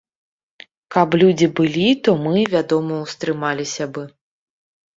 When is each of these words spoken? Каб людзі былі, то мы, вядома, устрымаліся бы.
Каб 0.95 1.17
людзі 1.23 1.49
былі, 1.59 1.85
то 2.07 2.17
мы, 2.25 2.35
вядома, 2.55 2.99
устрымаліся 3.07 3.91
бы. 3.95 4.11